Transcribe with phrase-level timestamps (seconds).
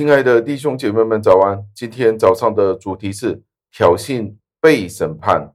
[0.00, 1.62] 亲爱的弟兄姐妹们，早安！
[1.74, 5.52] 今天早上的主题是挑衅被审判。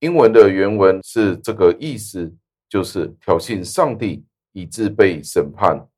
[0.00, 2.34] 英文的原文是这个意思，
[2.68, 5.88] 就是挑衅上帝以致被审判。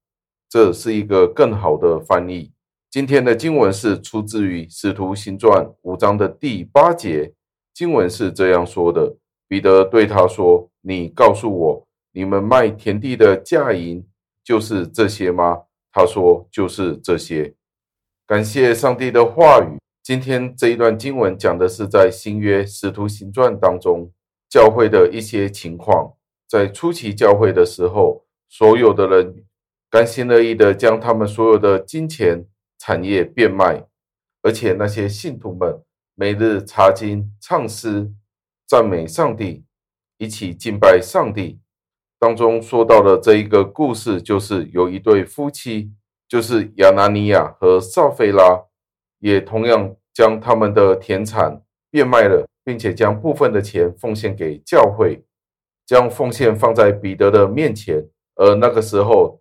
[0.48, 2.52] 这是一个更好的翻译。
[2.88, 7.34] 今天的经文是出自于《使徒行传》五章的第八节，
[7.75, 9.16] 经文是这样说的：
[9.48, 14.06] 彼得对他说：“你告诉我，你们卖田地的价银
[14.45, 17.52] 就是这些吗？”他说：“就是这些。”
[18.30, 19.77] 感谢上帝的话语。
[20.05, 24.09] 今天这一段经文讲的是在新约使徒行传当中
[24.48, 26.15] 教会的一些情况。
[26.48, 29.45] 在初期教会的时候，所有的人
[29.91, 32.47] 甘心乐意的将他们所有的金钱
[32.78, 33.84] 产业变卖，
[34.42, 35.83] 而且那些信徒们
[36.15, 38.12] 每日查经、唱诗、
[38.65, 39.65] 赞美上帝，
[40.19, 41.59] 一起敬拜上帝。
[42.20, 45.91] 当中说到的这一个故事，就是有一对夫妻。
[46.31, 48.62] 就是亚拿尼亚和撒非拉，
[49.19, 55.25] 也同样将他们的田产变卖了，并且将部分的钱奉献给教会，
[55.84, 58.06] 将奉献放在彼得的面前。
[58.37, 59.41] 而那个时候，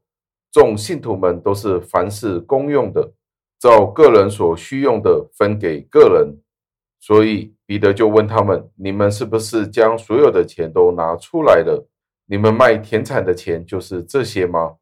[0.52, 3.14] 众信徒们都是凡事公用的，
[3.60, 6.42] 照个人所需用的分给个人。
[7.00, 11.88] 所以彼得就问他们：“你们是不是将所有的钱都拿出来了？
[12.26, 14.78] 你们卖田产的钱就是这些吗？”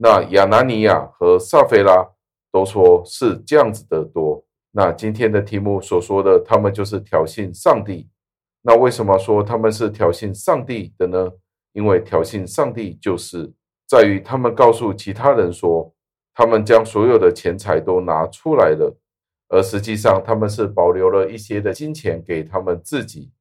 [0.00, 2.08] 那亚拿尼亚和撒非拉
[2.52, 4.44] 都说是这样子的多。
[4.70, 8.08] 那今天的题目所说的，他们就是挑衅上帝。
[8.62, 11.30] 那为什么说他们是挑衅上帝的呢？
[11.72, 13.52] 因为挑衅上帝就是
[13.88, 15.92] 在于他们告诉其他人说，
[16.34, 18.96] 他们将所有的钱财都拿出来了，
[19.48, 23.32] 而实际上他们是保留了一些的金钱给他们自己，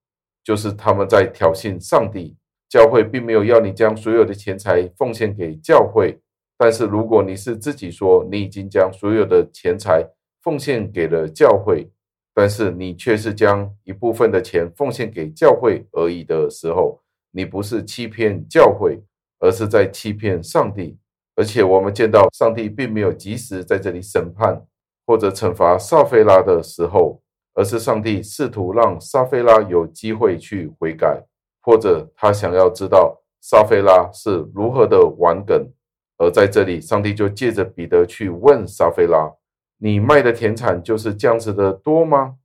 [0.43, 2.35] 就是他们在挑衅上帝。
[2.69, 6.19] 教会并没有要你将所有的钱财奉献给教会。
[6.57, 10.03] 但是，如果你是自己说你已经将所有的钱财
[10.41, 11.91] 奉献给了教会，
[12.33, 16.99] 但是你却是将一部分的钱奉献给教会而已的时候，
[17.31, 18.99] 你不是欺骗教会，
[19.39, 20.97] 而是在欺骗上帝。
[21.35, 24.65] 而且，我们见到上帝并没有及时在这里审判
[25.05, 27.21] 或者惩罚撒菲拉的时候，
[27.53, 31.23] 而是上帝试图让撒菲拉有机会去悔改，
[31.61, 35.71] 或者他想要知道撒菲拉是如何的顽梗。
[36.17, 39.31] 而在这里，上帝就借着彼得去问撒非拉
[39.77, 42.35] ：“你卖的田产就是这样子的多吗？”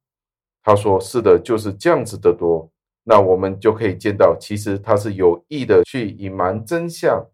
[0.62, 2.70] 他说：“是的，就是这样子的多。”
[3.04, 7.26] 那我们就可以见到，其实他是有意的去隐瞒真相。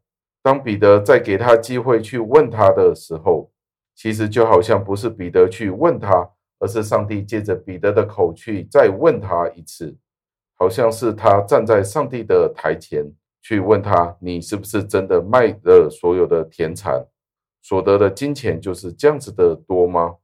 [0.43, 3.51] 当彼得再给他机会去问他的时候，
[3.95, 9.95] 其实就好像不是彼得去问他，而是上帝借着彼得的口去再问他一次，
[10.57, 13.05] 好像是他站在上帝的台前。
[13.41, 17.07] 去问他，你是不是真的卖了所有的田产，
[17.63, 20.17] 所得的金钱就是这样子的多吗？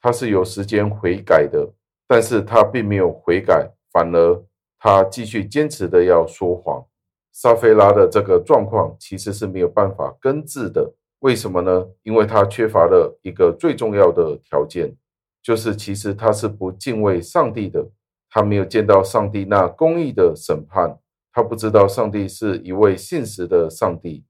[0.00, 1.72] 他是有时间悔改的，
[2.08, 4.44] 但是他并没有悔改，反而
[4.78, 6.84] 他继续坚持的要说谎。
[7.32, 11.86] 撒非拉的这个状况其实是没有办法根治的，为什么呢？
[12.02, 14.94] 因为他缺乏了一个最重要的条件，
[15.42, 17.88] 就是其实他是不敬畏上帝的，
[18.28, 20.98] 他没有见到上帝那公义的审判。
[21.32, 24.24] 他不知道上帝是一位信实的上帝，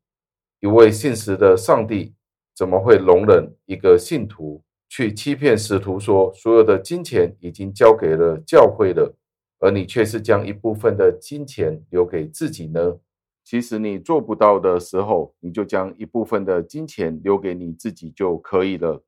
[0.60, 2.14] 一位信实的上帝
[2.54, 9.16] 怎么会容忍一个信徒去欺骗使徒说所有的金钱已经交给了教会了，
[9.58, 12.98] 而你却是将一部分的金钱留给自己呢？
[13.44, 19.02] 其实你做不到的时候，你就将一部分的金钱留给你自己就可以了。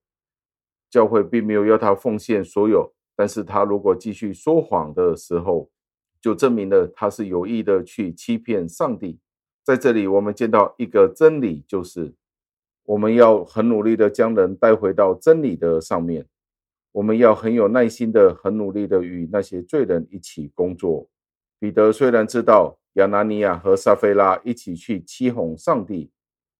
[0.91, 5.71] 教会并没有要他奉献所有，但是他如果继续说谎的时候，
[6.25, 9.19] 就证明了他是有意的去欺骗上帝。
[9.63, 12.15] 在这里，我们见到一个真理，就是
[12.85, 16.25] 我们要很努力的将人带回到真理的上面。
[16.93, 21.07] 我们要很有耐心的、很努力的与那些罪人一起工作。
[21.59, 26.11] 彼得虽然知道亚拿尼亚和撒非拉一起去欺哄上帝，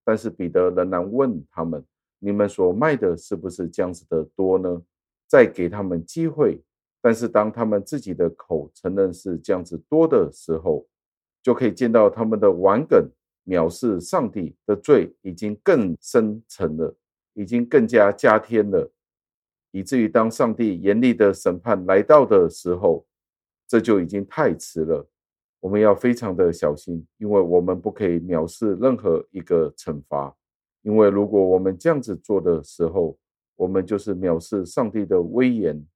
[0.05, 1.83] 但是彼得仍然问他们
[2.21, 4.83] ：“你们所卖的是不是这样子的多呢？”
[5.27, 6.61] 再给他们机会。
[7.05, 10.87] 但是当他们自己的口承认是这样子多的时候，
[11.43, 13.07] 就可以见到他们的顽梗
[13.45, 16.97] 藐视上帝的罪已经更深沉了，
[17.35, 18.91] 已经更加加添了，
[19.71, 23.05] 以至于当上帝严厉的审判来到的时候，
[23.69, 25.07] 这就已经太迟了。
[25.61, 30.35] 我们要非常的小心，因为我们不可以藐视任何一个惩罚，
[30.81, 33.19] 因为如果我们这样子做的时候，
[33.57, 35.87] 我们就是藐视上帝的威严。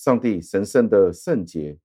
[0.00, 1.76] 上帝神圣的圣洁。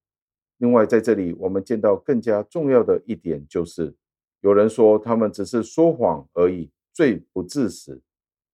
[0.59, 3.93] 另外，在这里我们见到更加重要的一点，就是
[4.39, 8.01] 有人说他们只是说谎而已，罪不至死。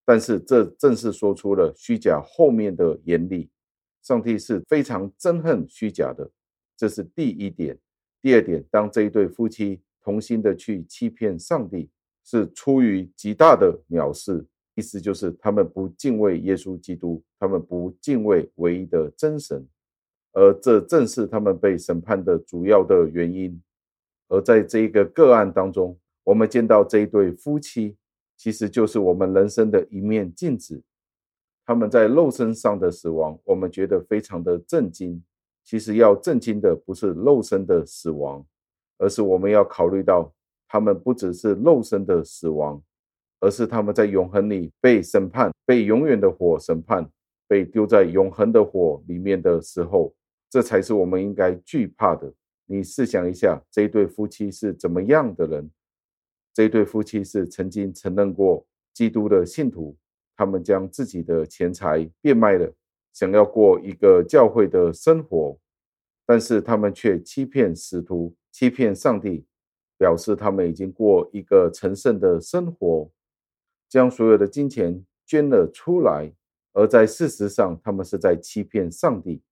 [0.03, 3.51] 但是这正是说出了虚假后面的严厉。
[4.01, 6.31] 上帝是非常憎恨虚假的，
[6.75, 7.77] 这是第一点。
[8.19, 11.87] 第二点，当这一对夫妻同心的去欺骗上帝，
[12.25, 14.43] 是出于极大的藐视，
[14.75, 19.67] 意思就是他们不敬畏耶稣基督，他们不敬畏唯一的真神，
[20.33, 23.61] 而这正是他们被审判的主要的原因。
[24.29, 27.97] 而在这一个个案当中，我们见到这一对夫妻，
[28.37, 30.81] 其实就是我们人生的一面镜子。
[31.65, 35.21] 他们在肉身上的死亡，我们觉得非常的震惊。
[35.63, 38.45] 其实要震惊的不是肉身的死亡，
[38.97, 40.33] 而是我们要考虑到，
[40.67, 42.81] 他们不只是肉身的死亡，
[43.41, 47.05] 而是他们在永恒里被审判，被永远的火审判，
[47.47, 50.15] 被丢在永恒的火里面的时候，
[50.49, 52.33] 这才是我们应该惧怕的。
[52.67, 55.69] 你试想一下，这一对夫妻是怎么样的人？
[56.53, 59.97] 这对夫妻是曾经承认过基督的信徒，
[60.37, 62.71] 他们将自己的钱财变卖了，
[63.11, 65.57] 想要过一个教会的生活，
[66.25, 69.45] 但是他们却欺骗使徒，欺骗上帝，
[69.97, 73.09] 表示他们已经过一个成圣的生活，
[73.91, 76.33] 将所有的金钱捐了出来，
[76.71, 79.43] 而在事实上，他们是在欺骗上帝。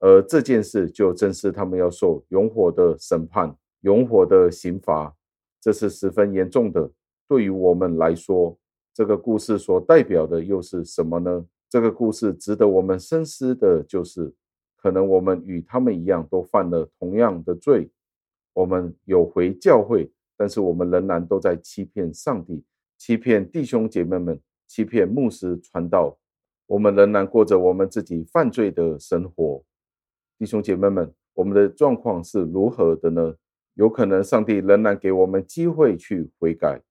[0.00, 5.14] 而这件事就正是他们要受永火的审判、永火的刑罚，
[5.60, 6.90] 这是十分严重的。
[7.28, 8.58] 对于我们来说，
[8.92, 11.46] 这个故事所代表的又是什么呢？
[11.68, 14.34] 这个故事值得我们深思的就是，
[14.76, 17.88] 可能我们与他们一样，都犯了同样的罪。
[18.52, 22.64] 我们有回教会，但是我们仍然都在欺骗上帝、
[23.00, 26.18] 欺骗弟兄姐妹们、欺骗牧师传道。
[26.66, 29.64] 我们仍然过着我们自己犯罪的生活。
[30.38, 33.34] 弟兄姐妹们，我们的状况是如何的呢？
[33.72, 36.82] 有可能上帝仍然给我们机会去悔改。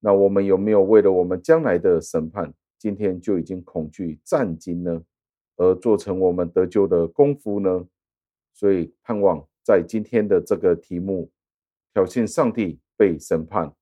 [0.00, 5.00] 那我们有没有为了我们将来的审判，今天就已经恐惧战惊呢？
[5.58, 7.86] 而做成我们得救的功夫呢？
[8.52, 11.30] 所以盼望在今天的这个题目，
[11.94, 13.72] 挑衅上帝被审判，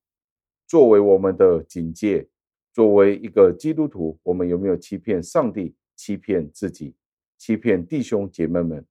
[0.71, 2.25] 作为我们的警戒，
[2.71, 6.95] 作为一个基督徒，我们有没有欺骗上帝、欺骗自己、
[7.37, 8.85] 欺骗弟兄姐妹们？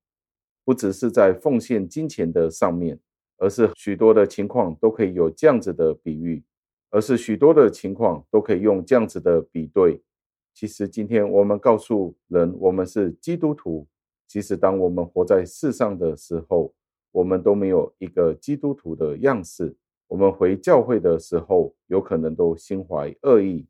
[0.62, 3.00] 不只是在奉献金钱的上面，
[3.38, 6.44] 而是许多的情况都可以有这样子的比喻，
[6.91, 10.03] 而是许多的情况都可以用这样子的比对。
[10.53, 13.88] 其实今天我们告诉人，我们是基督徒，
[14.29, 16.75] 其实当我们活在世上的时候，
[17.11, 19.75] 我们都没有一个基督徒的样式。
[20.10, 23.64] 我们回教会的时候，有可能都心怀恶意，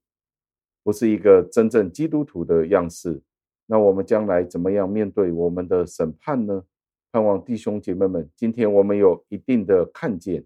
[0.83, 3.21] 不是一个真正基督徒的样式。
[3.67, 6.65] 那我们将来怎么样面对我们的审判呢？
[7.13, 10.43] 盼望弟兄姐妹们，今天我们有一定的看见，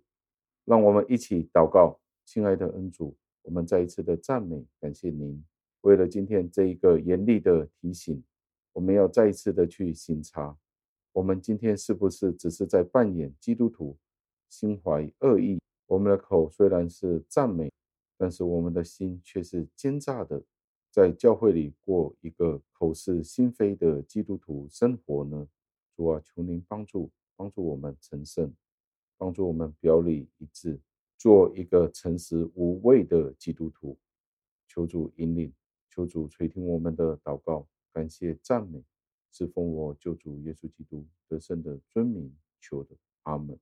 [0.65, 2.01] 让我们一起祷告。
[2.25, 5.45] 亲爱的恩主，我们再一次的赞美，感谢您。
[5.83, 8.21] 为了今天这一个严厉的提醒，
[8.73, 10.57] 我们要再一次的去审查，
[11.13, 13.97] 我们今天是不是只是在扮演基督徒，
[14.49, 15.61] 心怀恶意？
[15.87, 17.71] 我们的口虽然是赞美，
[18.17, 20.43] 但是我们的心却是奸诈的，
[20.91, 25.47] 在教会里过一个口是心非的基督徒生活呢？
[25.97, 28.53] 主啊，求您帮助，帮助我们成圣，
[29.19, 30.81] 帮助我们表里一致，
[31.19, 33.99] 做一个诚实无畏的基督徒。
[34.67, 35.53] 求主引领，
[35.89, 38.83] 求主垂听我们的祷告，感谢赞美，
[39.31, 42.97] 是奉我救主耶稣基督得胜的尊名求的。
[43.25, 43.59] 阿门。